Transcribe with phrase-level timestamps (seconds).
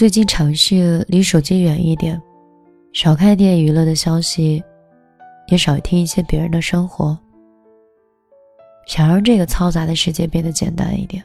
[0.00, 2.18] 最近尝试离手机远一点，
[2.94, 4.64] 少看点娱乐的消息，
[5.48, 7.14] 也少听一些别人的生活，
[8.86, 11.22] 想让这个嘈杂的世界变得简单一点。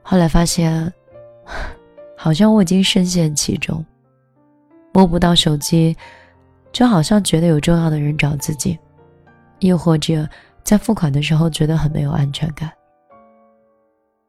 [0.00, 0.90] 后来发现，
[2.16, 3.84] 好像我已经深陷其中，
[4.94, 5.94] 摸不到手机，
[6.72, 8.78] 就好像觉得有重要的人找自己，
[9.58, 10.26] 又或者
[10.64, 12.72] 在付款的时候觉得很没有安全感。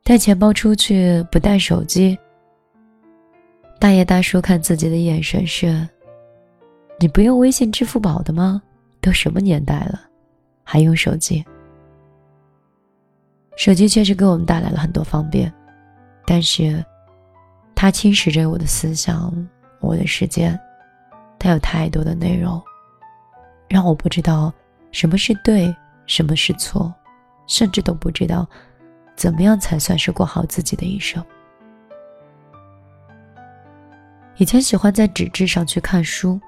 [0.03, 2.19] 带钱包出去不带手机，
[3.81, 5.89] 大爷大叔看自己的眼神是
[7.01, 8.61] ：“你不用微信、支付宝的吗？
[9.01, 9.99] 都什么年代了，
[10.63, 11.43] 还用手机？”
[13.57, 15.51] 手机确实给我们带来了很多方便，
[16.27, 16.85] 但是，
[17.73, 19.33] 它侵蚀着我的思想、
[19.79, 20.57] 我的时间，
[21.39, 22.61] 它有太多的内容，
[23.67, 24.53] 让我不知道
[24.91, 25.75] 什么是对，
[26.05, 26.93] 什么是错，
[27.47, 28.47] 甚至都不知道。
[29.15, 31.25] 怎么样才算是过好自己的一生？
[34.41, 36.41] 以前喜欢在纸质上去看书，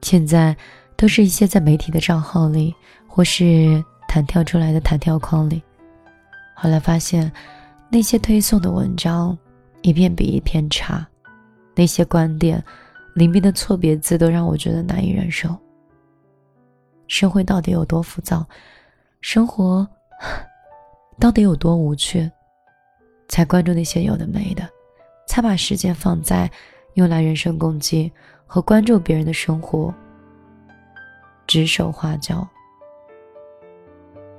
[0.00, 0.56] 现在
[0.96, 2.74] 都是一些在媒体的账号里，
[3.06, 5.62] 或是弹跳出来的弹跳框里。
[6.54, 7.30] 后来发现，
[7.90, 9.36] 那些推送的文章
[9.82, 11.06] 一篇比一篇差，
[11.74, 12.64] 那些观点
[13.14, 15.54] 里面的错别字都让我觉得难以忍受。
[17.08, 18.42] 社会到底有多浮躁？
[19.20, 19.86] 生活？
[21.20, 22.30] 到底有多无趣，
[23.28, 24.66] 才关注那些有的没的，
[25.26, 26.50] 才把时间放在
[26.98, 28.12] 用来人身攻击
[28.44, 29.94] 和关注别人的生活，
[31.46, 32.44] 指手画脚。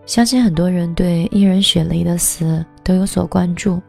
[0.05, 3.81] 相信很多人对艺人雪梨的死都有所关注，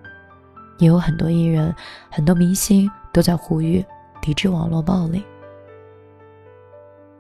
[0.79, 1.75] 也有很多艺人、
[2.13, 3.85] 很多明星都在呼吁
[4.23, 5.25] 抵制网络暴力。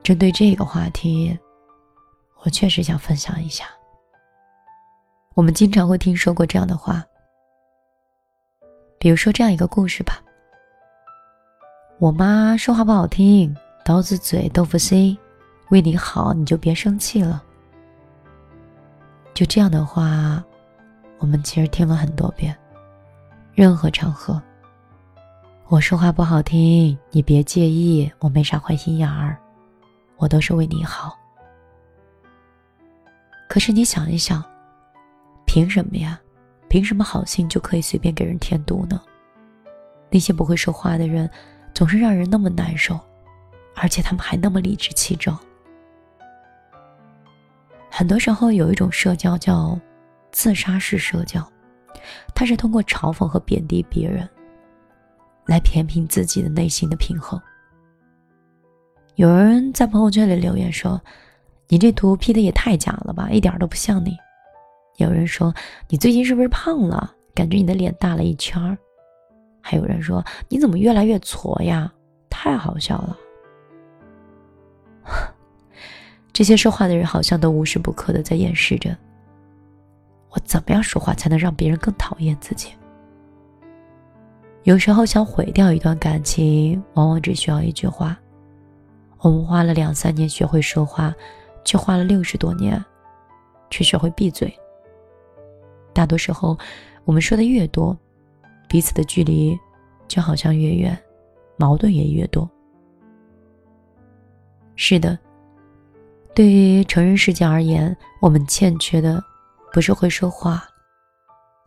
[0.05, 1.37] 针对这个话题，
[2.45, 3.65] 我确实想分享一下。
[5.35, 7.05] 我们经常会听说过这样的话，
[9.01, 10.23] 比如说这样一个故事吧：
[12.01, 15.15] 我妈说话不好听，刀子嘴豆腐心，
[15.69, 17.45] 为你好你就别生气了。
[19.35, 20.43] 就这样的话，
[21.19, 22.57] 我们其实听了很多遍。
[23.53, 24.41] 任何场合，
[25.69, 29.37] 我说话不好听，你别介意，我没啥坏心眼儿，
[30.17, 31.15] 我都是为你好。
[33.47, 34.43] 可是你想一想。
[35.45, 36.19] 凭什么呀？
[36.67, 39.03] 凭什么好心就可以随便给人添堵呢？
[40.09, 41.29] 那些不会说话的人，
[41.75, 42.99] 总是让人那么难受，
[43.75, 45.39] 而且他们还那么理直气壮。
[47.91, 49.79] 很多时候有一种社交叫
[50.31, 51.47] 自杀式社交，
[52.35, 54.29] 它是通过嘲讽和贬低别人，
[55.47, 57.41] 来填平自己的内心的平衡。
[59.17, 61.01] 有人在朋友圈里留言说
[61.69, 64.17] ：“你这图 P 的也太假了吧，一点都不像你。”
[64.97, 65.55] 有人说
[65.89, 67.15] 你最近是不是胖了？
[67.35, 68.77] 感觉你的脸大了一圈儿。
[69.71, 71.93] 还有人说你怎么越来越挫呀？
[72.29, 73.17] 太好笑了。
[76.33, 78.97] 这些说话的人好像都无时不刻的在掩饰着，
[80.31, 82.73] 我怎么样说话才能让别人更讨厌自己？
[84.65, 88.19] 有时候想毁掉一段感情，往往只需要一句话。
[89.21, 91.15] 我们花了两三年学会说话，
[91.65, 92.85] 却花了六十多年，
[93.71, 94.53] 去学会闭嘴。
[95.93, 96.59] 大多时候，
[97.05, 97.97] 我们说的越多，
[98.71, 99.59] 彼此的距离
[100.07, 100.97] 就好像越远，
[101.57, 102.49] 矛盾也越多。
[104.77, 105.19] 是的，
[106.37, 109.21] 对于成人世界而言，我们欠缺的
[109.73, 110.63] 不是会说话，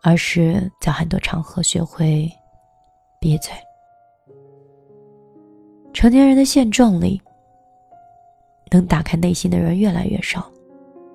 [0.02, 2.32] 而是在很多场合学会
[3.20, 3.52] 闭嘴。
[5.92, 7.22] 成年人的现状里，
[8.72, 10.50] 能打开内心的人越来越少，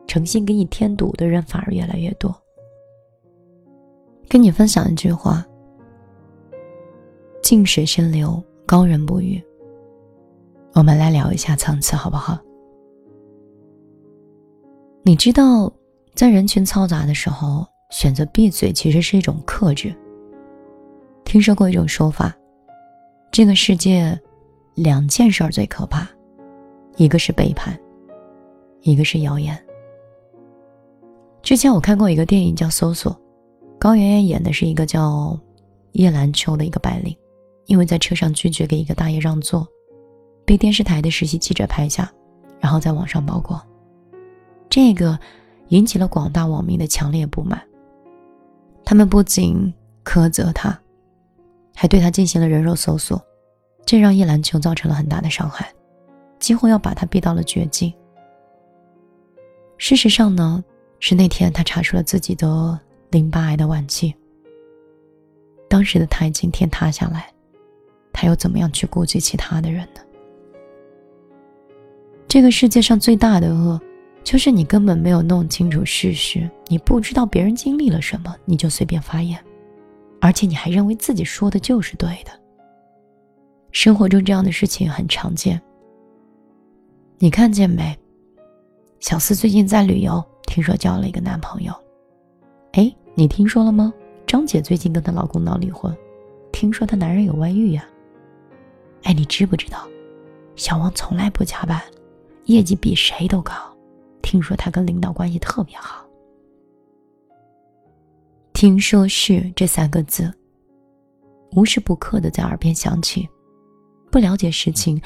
[0.07, 2.35] 诚心给你添堵的人反而越来越多。
[4.29, 5.45] 跟你分享一句话
[7.49, 9.43] ：“静水深流，高人不语。”
[10.75, 12.39] 我们来聊一下层次，好不好？
[15.03, 15.73] 你知道，
[16.15, 19.95] 在人群嘈杂的时候，选择闭嘴其实是一种克制。
[21.25, 22.37] 听说过一种说法：
[23.33, 24.21] 这个世界，
[24.75, 26.07] 两件事儿最可怕，
[26.99, 27.75] 一个是背叛，
[28.83, 29.59] 一个是谣言。
[31.43, 33.11] 之前我看过一个电影叫《搜索》。
[33.79, 35.35] 高圆圆演的是一个叫
[35.93, 37.17] 叶兰秋的一个白领，
[37.69, 39.65] 因为在车上拒绝给一个大爷让座，
[40.45, 42.13] 被电视台的实习记者拍下，
[42.59, 43.65] 然后在网上曝光。
[44.69, 45.17] 这个
[45.69, 47.63] 引起了广大网民的强烈不满，
[48.85, 49.73] 他们不仅
[50.05, 50.77] 苛责他，
[51.75, 53.25] 还对他进行了人肉搜索，
[53.87, 55.73] 这让叶兰秋造成了很大的伤害，
[56.39, 57.95] 几乎要把他逼到了绝境。
[59.77, 60.63] 事实上呢，
[60.99, 62.79] 是那天他查出了自己的。
[63.11, 64.15] 淋巴癌的晚期。
[65.67, 67.33] 当当时的他已经天塌下来，
[68.21, 70.01] 他又怎么样去顾及其他的人呢？
[72.27, 73.81] 这个世界上最大的恶，
[74.25, 79.39] 就是你根本没有弄清楚事实，你不知道别人经历了什么，你就随便发言，
[80.21, 82.33] 而且你还认为自己说的就是对的。
[83.71, 85.63] 生活中这样的事情很常见。
[87.21, 87.97] 你看见没？
[88.99, 91.73] 小四最近在旅游，听说交了一个男朋友。
[92.73, 93.95] 哎，你听说了吗？
[94.27, 95.97] 张姐最近跟她老公闹离婚，
[96.51, 97.89] 听说她男人有外遇呀。
[99.19, 99.85] 你知不知道？
[100.55, 101.83] 小王从来不加班。
[102.45, 103.53] 业绩比谁都高，
[104.23, 106.07] 听说他跟领导关系特别好。
[108.53, 110.33] 听说是这三个字，
[111.51, 113.29] 无时不刻的在耳边响起。
[114.11, 115.03] 不了解事情，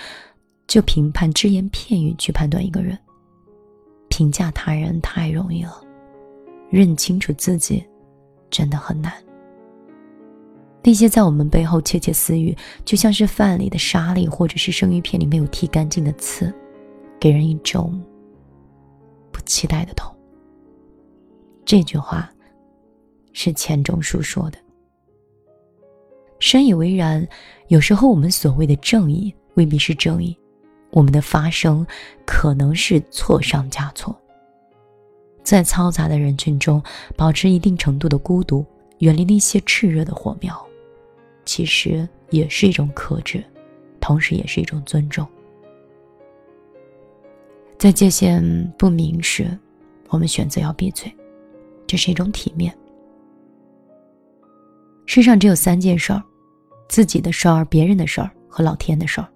[0.68, 2.96] 就评判只言片语去判断一个人。
[4.08, 5.82] 评价他人太容易了，
[6.70, 7.82] 认清楚自己，
[8.50, 9.12] 真的很难。
[10.82, 16.52] 那些在我们背后窃窃私语，就像是饭里的沙粒，或者是生鱼片里没有剔干净的刺。
[17.20, 18.02] 给人一种
[19.30, 20.12] 不期待的痛。
[21.64, 22.28] 这句话
[23.32, 24.58] 是钱钟书说的。
[26.40, 27.26] 深以为然。
[27.68, 30.36] 有时候我们所谓的正义未必是正义，
[30.90, 31.86] 我们的发声
[32.26, 34.14] 可能是错上加错。
[35.42, 36.82] 在嘈杂的人群中，
[37.16, 38.66] 保持一定程度的孤独，
[38.98, 40.62] 远离那些炽热的火苗，
[41.44, 43.44] 其实也是一种克制，
[44.00, 45.26] 同时也是一种尊重。
[47.78, 48.42] 在界限
[48.78, 49.58] 不明时，
[50.08, 51.12] 我们选择要闭嘴，
[51.86, 52.72] 这是一种体面。
[55.04, 56.22] 世上只有三件事儿：
[56.88, 59.28] 自己的事儿、别人的事儿和老天的事儿。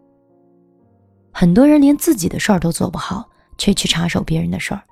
[1.33, 3.29] 很多人连自己的事儿都做不好，
[3.59, 4.83] 却去插手别人的事儿。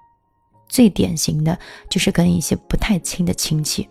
[0.68, 1.56] 最典型的
[1.88, 3.88] 就是跟一些不太亲的亲戚，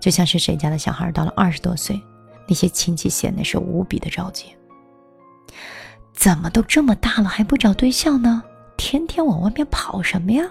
[0.00, 2.00] 就像是谁家的小孩到了二十多岁，
[2.46, 4.46] 那些亲戚显得是无比的着急。
[6.12, 8.42] 怎么都这么大了还不找对象呢？
[8.76, 10.44] 天天往外面跑什么呀？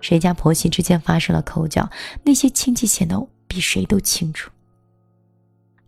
[0.00, 1.88] 谁家婆媳之间发生了口角，
[2.22, 4.50] 那些亲戚显得比谁都清楚。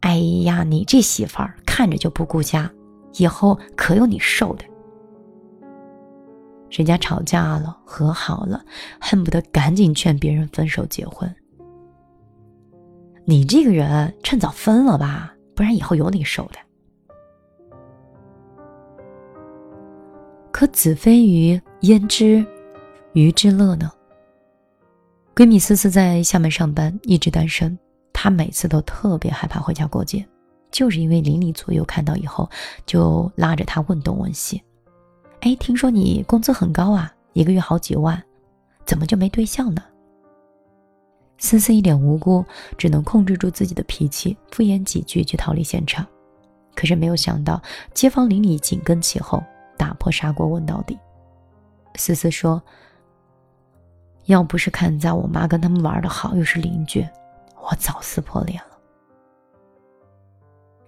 [0.00, 2.70] 哎呀，你这媳妇儿看着就不顾家，
[3.14, 4.64] 以后可有你受的。
[6.70, 8.64] 谁家吵架了和好了，
[9.00, 11.32] 恨不得赶紧劝别人分手结婚。
[13.28, 16.58] 你这个人趁早分了吧，不然以后有你受的。
[20.50, 22.42] 可子非鱼，焉知
[23.12, 23.92] 鱼之乐呢？
[25.36, 27.78] 闺蜜思思在厦门上班，一直单身。
[28.14, 30.26] 她每次都特别害怕回家过节，
[30.70, 32.48] 就是因为邻里左右看到以后，
[32.86, 34.62] 就拉着她问东问西。
[35.40, 38.22] 哎，听说你工资很高啊，一个月好几万，
[38.86, 39.82] 怎么就没对象呢？
[41.38, 42.44] 思思一脸无辜，
[42.76, 46.06] 只能控制住自己的脾气，敷衍几句就逃离现场。
[46.74, 47.62] 可是没有想到，
[47.94, 49.42] 街坊邻里紧跟其后。
[49.76, 50.98] 打破砂锅问到底。
[51.94, 52.60] 思思说
[54.26, 57.06] ：“要不是看在我妈跟他们玩的好，又是邻居，
[57.62, 58.76] 我早撕破脸了。”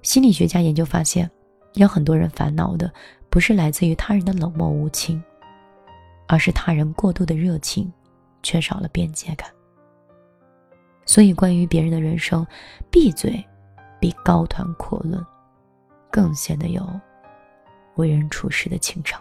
[0.02, 1.30] 心理学家研究发现，
[1.74, 2.92] 有很多人烦恼的
[3.28, 5.22] 不是来自于他人的冷漠无情，
[6.26, 7.92] 而是他人过度的热情，
[8.42, 9.48] 缺少了边界感。
[11.10, 12.46] 所以，关于别人的人生，
[12.88, 13.44] 闭嘴
[13.98, 15.20] 比高谈阔论
[16.08, 16.88] 更显得有。
[17.96, 19.20] 为人处事的情长，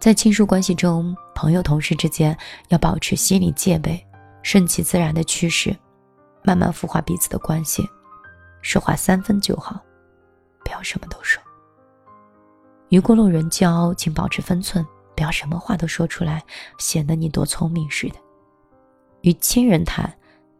[0.00, 2.34] 在亲属关系中，朋友、同事之间
[2.68, 4.02] 要保持心理戒备，
[4.42, 5.76] 顺其自然的趋势，
[6.42, 7.86] 慢慢孵化彼此的关系。
[8.62, 9.78] 说话三分就好，
[10.64, 11.42] 不要什么都说。
[12.88, 14.82] 与过路人交，请保持分寸，
[15.14, 16.42] 不要什么话都说出来，
[16.78, 18.14] 显得你多聪明似的。
[19.22, 20.12] 与亲人谈，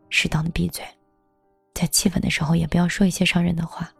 [0.08, 0.84] 适当的闭嘴，
[1.74, 3.90] 在气愤的时候也不要说一些伤人的话。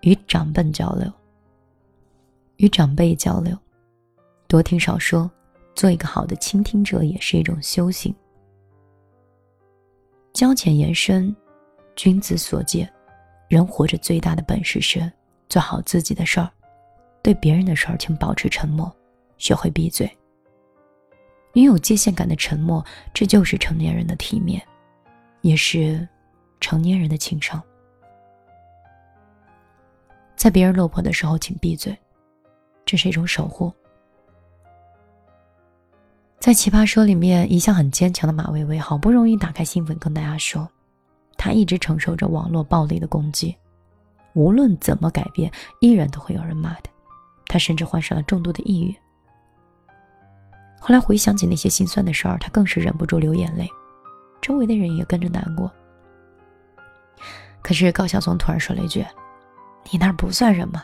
[0.00, 1.10] 与长辈交流，
[2.56, 3.56] 与长辈交流，
[4.48, 5.30] 多听少说，
[5.74, 8.14] 做一个好的倾听者也是一种修行。
[10.32, 11.34] 交浅言深，
[11.94, 12.92] 君子所见。
[13.48, 15.12] 人活着最大的本事是
[15.46, 16.50] 做好自己的事儿，
[17.22, 18.90] 对别人的事儿请保持沉默，
[19.36, 20.10] 学会闭嘴。
[21.54, 24.62] 拥有界限感的沉默，这就是成年人的体面，
[25.42, 26.08] 也是
[26.60, 27.62] 成年人的情商。
[30.34, 31.96] 在别人落魄的时候，请闭嘴，
[32.84, 33.72] 这是一种守护。
[36.40, 40.68] 在《奇葩说》里面，一向很坚强的马薇薇好不容易打开心扉跟大家说，
[41.36, 43.56] 她一直承受着网络暴力的攻击，
[44.32, 46.90] 无论怎么改变，依然都会有人骂她。
[47.46, 48.96] 她甚至患上了重度的抑郁。
[50.84, 53.68] 后来回想起那些心酸的事儿，他更是忍不住流眼泪。
[54.40, 55.70] 周围的人也跟着难过。
[57.62, 59.06] 可是高晓松突然说了一句
[59.92, 60.82] ：“你那不算什么，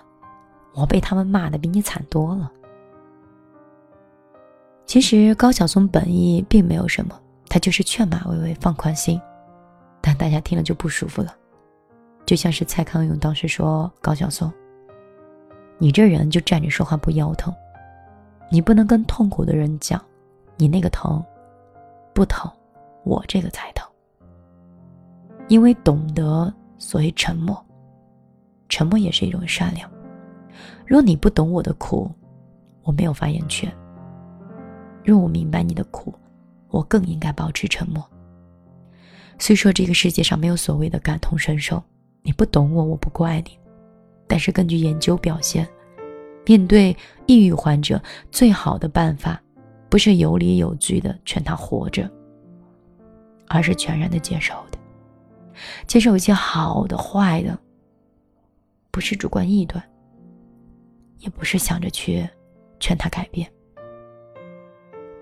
[0.73, 2.49] 我被他们骂的比你惨多了。”
[4.87, 9.21] 其实高晓松本意并没有什么，他就是劝马薇薇放宽心，
[10.01, 11.35] 但大家听了就不舒服了，
[12.25, 14.51] 就像是蔡康永当时说高晓松
[15.77, 17.53] ：“你这人就站着说话不腰疼，
[18.51, 20.03] 你不能跟痛苦的人讲，
[20.57, 21.25] 你那个疼，
[22.15, 22.51] 不疼，
[23.05, 23.89] 我这个才疼。”
[25.49, 26.53] 因为懂得。
[26.81, 27.61] 所以沉默，
[28.69, 29.91] 沉默也是一种善良。
[30.87, 32.09] 若你不懂我的苦，
[32.85, 33.69] 我没有发言权。
[35.05, 36.15] 若我明白你的苦，
[36.69, 38.01] 我更应该保持沉默。
[39.41, 41.83] 虽说这个世界上没有所谓的感同身受，
[42.23, 43.59] 你不懂我，我不怪你。
[44.29, 45.69] 但是根据研究表现，
[46.49, 48.03] 面对抑郁患者，
[48.33, 49.39] 最好的办法，
[49.91, 52.11] 不是有理有据的劝他活着，
[53.49, 54.79] 而是全然的接受的。
[55.87, 57.59] 接受一些好的、坏的，
[58.91, 59.85] 不是主观臆断，
[61.19, 62.27] 也不是想着去
[62.81, 63.47] 劝他改变。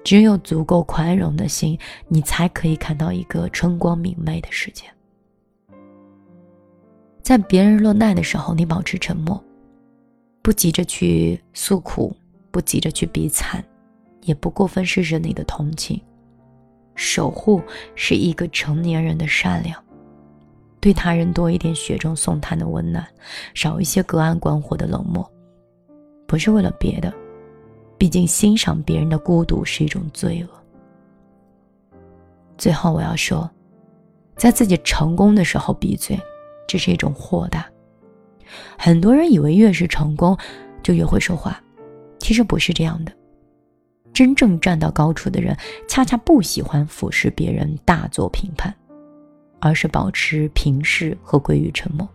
[0.04, 4.84] 只有足够宽容的心，你才可以看到一个春光明媚的世界。
[7.20, 9.42] 在别人落难的时候，你保持沉默，
[10.46, 12.14] 不急着去诉苦，
[12.52, 13.64] 不急着去比惨，
[14.22, 16.00] 也不过分施舍你的同情。
[16.94, 17.60] 守护
[17.96, 19.84] 是一个成年人的善良。
[20.78, 23.04] 对他人多一点雪中送炭的温暖，
[23.54, 25.28] 少一些隔岸观火的冷漠，
[26.28, 27.12] 不是为了别的，
[27.98, 32.08] 毕竟欣赏别人的孤独是一种罪恶。
[32.56, 33.50] 最后我要说，
[34.36, 36.16] 在自己成功的时候闭嘴，
[36.68, 37.68] 这是一种豁达。
[38.78, 40.36] 很多人以为越是成功，
[40.82, 41.60] 就越会说话，
[42.18, 43.12] 其实不是这样的。
[44.12, 45.56] 真正站到高处的人，
[45.88, 48.74] 恰恰不喜欢俯视别人，大做评判。
[49.58, 52.06] 而是保持平视和归于沉默。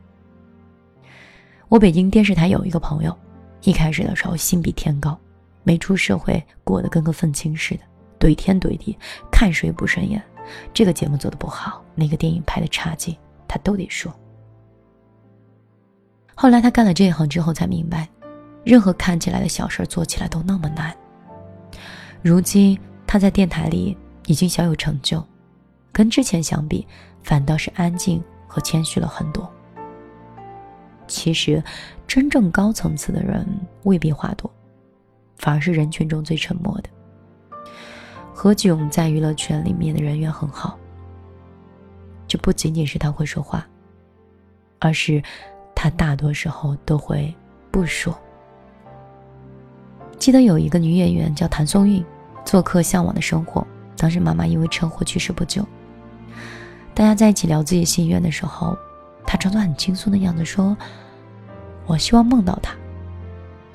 [1.69, 3.17] 我北京电视台有一个朋友，
[3.63, 5.19] 一开始的时候心比天高，
[5.63, 7.81] 没出社会过得跟个愤青似的，
[8.19, 8.95] 怼天怼地，
[9.31, 10.21] 看谁不顺眼，
[10.71, 13.17] 这个节目做的不好，那个电影拍的差劲，
[13.47, 14.13] 他都得说。
[16.41, 18.09] 后来他干了这一行之后，才明白，
[18.63, 20.91] 任何看起来的小事做起来都那么难。
[22.23, 23.95] 如今他在电台里
[24.25, 25.23] 已经小有成就，
[25.91, 26.87] 跟之前相比。
[27.21, 29.47] 反倒是安静和谦虚了很多。
[31.07, 31.63] 其实，
[32.07, 33.47] 真正高层次的人
[33.83, 34.51] 未必话多，
[35.37, 36.89] 反而是人群中最沉默的。
[38.33, 40.75] 何炅在娱乐圈里面的人缘很好，
[42.27, 43.63] 这不仅仅是他会说话，
[44.79, 45.21] 而是
[45.81, 47.33] 他大多时候都会
[47.71, 48.15] 不说。
[50.19, 52.05] 记得有一个女演员叫谭松韵，
[52.45, 53.61] 做客《向往的生活》，
[53.97, 55.65] 当时妈妈因为车祸去世不久。
[56.93, 58.77] 大家在一起聊自己心愿的时候，
[59.25, 60.77] 她装作很轻松的样子说
[61.87, 62.75] ：“我希望梦到他，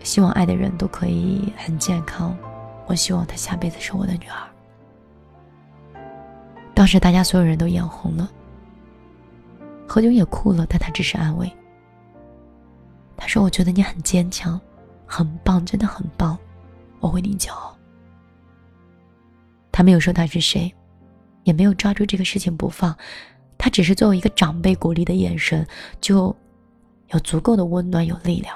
[0.05, 2.39] 希望爱的人都可以很健康，
[2.87, 4.47] 我希望他下辈子是我的女儿。”
[6.73, 8.31] 当时大家所有人都眼红了，
[9.89, 11.53] 何炅也哭了，但他只是安慰。
[13.27, 14.61] 说：“我觉得你很坚强，
[15.07, 16.39] 很棒，真的很棒，
[17.01, 17.77] 我为你骄傲。”
[19.73, 20.73] 他没有说他是谁。
[21.45, 22.93] 也没有抓住这个事情不放，
[23.57, 25.65] 他只是作为一个长辈鼓励的眼神，
[26.01, 26.35] 就
[27.13, 28.53] 有足够的温暖，有力量。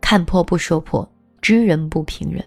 [0.00, 1.06] 看破不说破，
[1.42, 2.42] 知人不评人。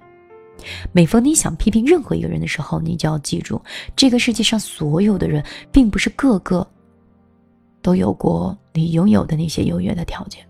[0.91, 3.62] 每逢你想批评任何一个人的时候，你就要记住，
[3.96, 6.67] 这个世界上所有的人，并不是个个
[7.88, 10.46] 都有过你拥有的那些优越的条件。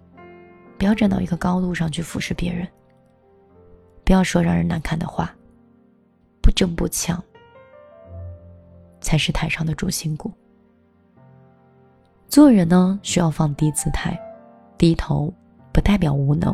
[0.75, 2.67] 不要站到一个高度上去俯视别人，
[4.03, 5.31] 不要说让人难看的话，
[6.41, 7.23] 不争不抢。
[9.01, 10.31] 才是台上的主心骨。
[12.27, 14.19] 做人呢，需要放低姿态，
[14.75, 15.31] 低头
[15.71, 16.51] 不代表无能，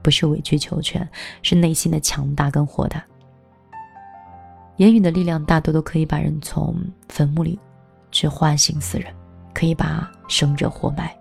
[0.00, 1.06] 不是委曲求全，
[1.42, 3.04] 是内心的强大跟豁达。
[4.76, 6.76] 言语的力量大多都可以把人从
[7.08, 7.58] 坟墓里
[8.12, 9.12] 去唤醒死人，
[9.54, 11.14] 可以把生者活埋，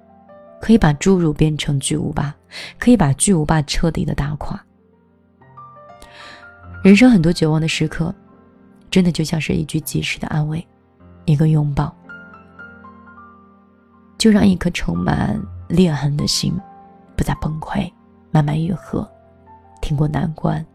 [0.61, 2.33] 可以把侏儒变成巨无霸，
[2.77, 4.59] 可以把巨无霸彻底的打垮。
[6.83, 8.13] 人生很多绝望的时刻。
[8.91, 10.67] 真的就像是一句及时的安慰，
[11.25, 11.95] 一个拥抱，
[14.17, 16.51] 就让一颗充满裂痕的心
[17.15, 17.87] 不再崩溃，
[18.31, 19.07] 慢慢愈合，
[19.79, 20.65] 挺过难关，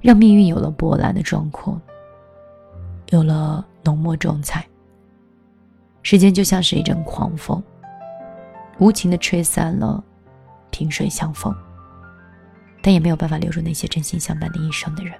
[0.00, 1.78] 让命运有了波澜的壮阔，
[3.10, 4.66] 有了浓墨重彩。
[6.02, 7.62] 时间就像是一阵狂风，
[8.78, 10.02] 无情的吹散了
[10.70, 11.54] 萍水相逢，
[12.82, 15.14] 但也没有办法留住那些真心相伴的一生的人。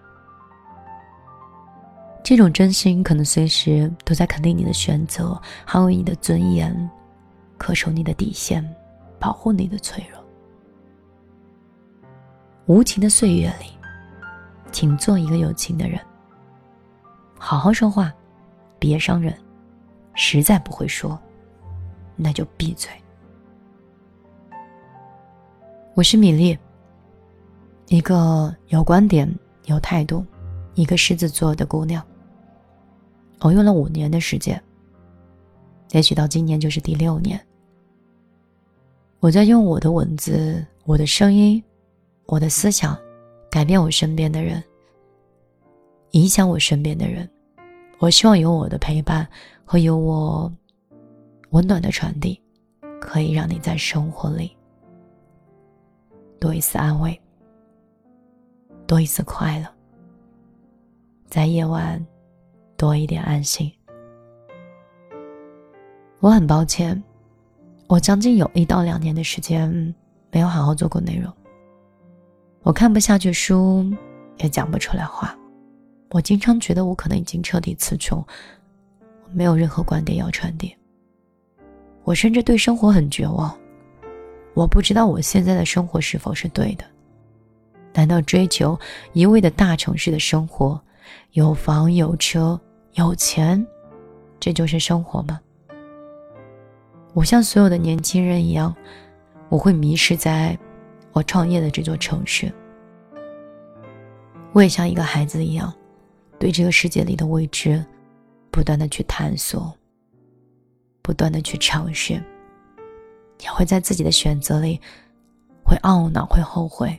[2.25, 6.91] 这种真心可能随时都在肯定你的选择，捍卫你的尊严，
[7.59, 8.65] 恪守你的底线，
[9.19, 10.21] 保护你的脆弱。
[12.67, 13.67] 无情的岁月里，
[14.71, 16.01] 请做一个有情的人。
[17.37, 18.13] 好好说话，
[18.79, 19.37] 别伤人。
[20.15, 21.19] 实在不会说，
[22.17, 22.91] 那就闭嘴。
[25.95, 26.57] 我是米粒，
[27.89, 29.29] 一个有观点、
[29.67, 30.25] 有态度，
[30.75, 32.03] 一个狮子座的姑娘。
[33.41, 34.63] 我用了五年的时间，
[35.91, 37.41] 也许到今年就是第六年。
[39.21, 41.63] 我在用我的文字、我的声音、
[42.27, 42.97] 我的思想，
[43.51, 44.63] 改变我身边的人，
[46.13, 47.29] 影响我身边的人。
[47.99, 49.29] 我希望有我的陪伴
[49.73, 50.53] 会有我
[51.53, 52.39] 温暖的传递，
[53.01, 54.55] 可以让你在生活里
[56.39, 57.19] 多一丝安慰，
[58.87, 59.67] 多一丝快乐，
[61.31, 62.05] 在夜晚。
[62.77, 63.73] 多一点安心。
[66.21, 67.03] 我很抱歉，
[67.87, 69.71] 我将近有一到两年的时间
[70.31, 71.33] 没有好好做过内容。
[72.63, 73.91] 我看不下去书，
[74.37, 75.35] 也讲不出来话。
[76.11, 78.23] 我经常觉得我可能已经彻底词穷，
[79.33, 80.75] 没有任何观点要传递。
[82.05, 83.57] 我甚至对生活很绝望。
[84.55, 86.85] 我不知道我现在的生活是否是对的？
[87.95, 88.79] 难道追求
[89.13, 90.81] 一味的大城市的生活，
[91.33, 92.61] 有房有车？
[92.95, 93.67] 有钱，
[94.39, 95.41] 这就是生活吗？
[97.15, 98.75] 我像所有的年轻人一样，
[99.49, 100.59] 我会迷失在
[101.13, 102.53] 我创业的这座城市。
[104.53, 105.73] 我也像一个孩子一样，
[106.39, 107.83] 对这个世界里的未知，
[108.53, 109.77] 不断的去探索，
[111.03, 112.23] 不断的去尝试，
[113.41, 114.81] 也会在自己的选择里，
[115.65, 116.97] 会懊恼，会后悔，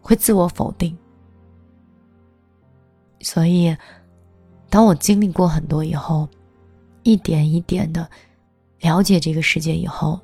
[0.00, 0.96] 会自我否定。
[3.20, 3.76] 所以。
[4.70, 6.28] 当我经历过很多以后，
[7.02, 8.06] 一点一点的
[8.80, 10.20] 了解这个世界以后，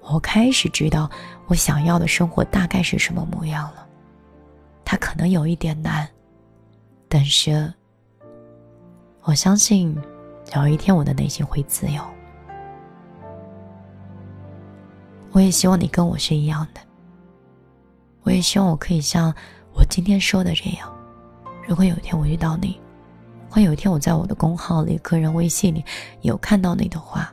[0.00, 1.10] 我开始知道
[1.48, 3.84] 我想要的生活大概是什么模样了。
[4.84, 6.08] 它可能有一点难，
[7.08, 7.74] 但是
[9.24, 9.96] 我相信
[10.54, 12.02] 有一天我的内心会自由。
[15.32, 16.80] 我也希望你跟我是一样的。
[18.22, 19.34] 我也希望我可以像
[19.72, 20.94] 我今天说的这样，
[21.66, 22.78] 如果有一天我遇到你。
[23.48, 25.84] 会有一天，我在我的公号里、个人微信里
[26.22, 27.32] 有看到你的话，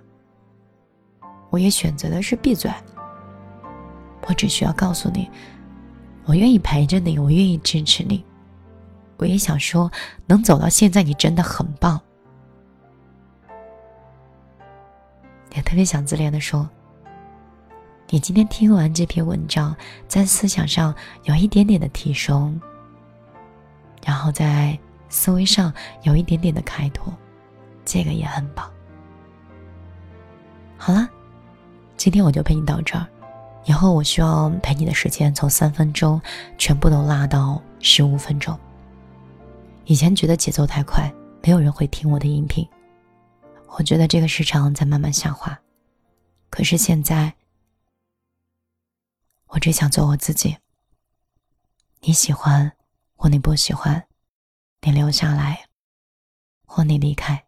[1.50, 2.72] 我也选择的是闭嘴。
[4.28, 5.28] 我只需要告诉你，
[6.26, 8.24] 我愿意陪着你，我愿意支持你。
[9.22, 9.90] 我也想说，
[10.26, 12.02] 能走到现在，你真的很棒。
[15.56, 16.68] 也特别想自恋的说，
[18.10, 19.74] 你今天听完这篇文章，
[20.10, 22.60] 在思想上有一点点的提升，
[24.04, 24.78] 然后在。
[25.14, 27.14] 思维上有一点点的开拓，
[27.84, 28.66] 这个也很棒。
[30.78, 31.06] 好了，
[31.98, 33.06] 今天我就陪你到这儿，
[33.66, 36.22] 以后我需要陪你的时间从三分钟
[36.58, 38.58] 全部都拉到十五分钟。
[39.86, 41.14] 以前觉得节奏太快，
[41.44, 42.68] 没有人会听我的音频，
[43.78, 45.60] 我觉得这个市场在慢慢下滑。
[46.50, 47.34] 可是现在，
[49.48, 50.58] 我只想做我自己。
[52.02, 52.72] 你喜欢
[53.16, 54.08] 或你不喜欢。
[54.84, 55.68] 你留下来，
[56.66, 57.46] 或你离开，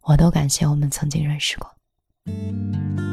[0.00, 3.07] 我都感谢我们曾经认识过。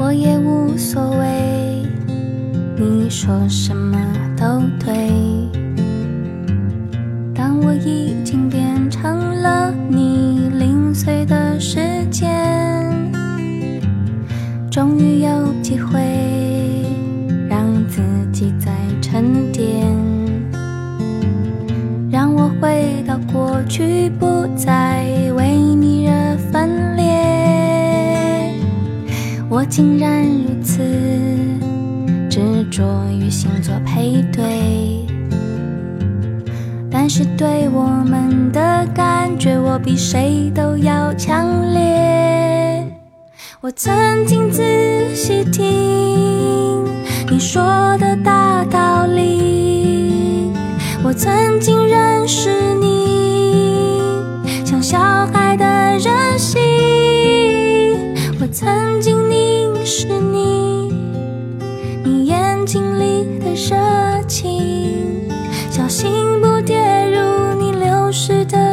[0.00, 1.84] 我也无所谓，
[2.76, 3.98] 你说什么
[4.36, 5.37] 都对。
[29.78, 30.82] 竟然如此
[32.28, 35.06] 执着于星座配对。
[36.90, 42.84] 但是对我们的感觉，我比谁都要强烈。
[43.60, 44.64] 我曾经仔
[45.14, 46.84] 细听
[47.30, 47.62] 你说
[47.98, 50.50] 的大道理，
[51.04, 54.00] 我曾经认识你
[54.64, 55.64] 像小孩的
[55.98, 56.58] 任性，
[58.40, 60.92] 我曾经凝是你，
[62.04, 65.26] 你眼睛里的热情，
[65.70, 66.10] 小心
[66.42, 66.60] 不。
[66.60, 66.76] 跌
[67.08, 68.67] 入你流失的。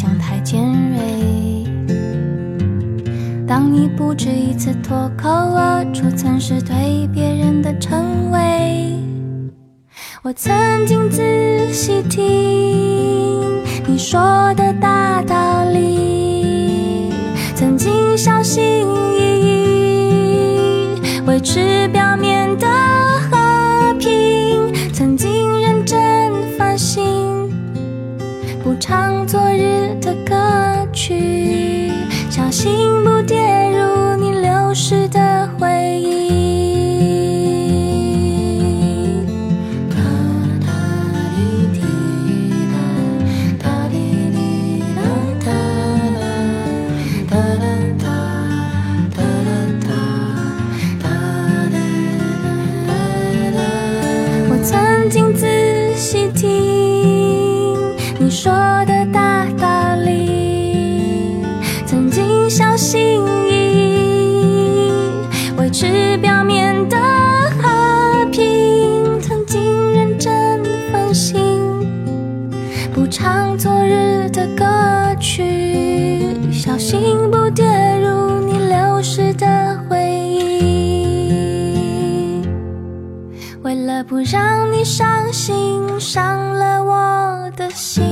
[0.00, 0.98] 想太尖锐？
[3.46, 8.96] 当你不止一次脱口而出曾是对别人的称谓，
[10.22, 12.18] 我曾经仔细听
[13.86, 17.12] 你说的大道理，
[17.54, 18.62] 曾经小心
[19.18, 21.86] 翼翼维持
[28.80, 30.34] 唱昨日的歌
[30.90, 31.92] 曲，
[32.30, 32.89] 小心
[73.58, 74.64] 昨日的歌
[75.20, 77.64] 曲，小心不跌
[78.00, 81.30] 入你流失的回忆。
[83.62, 88.02] 为了不让你伤心，伤了我的心。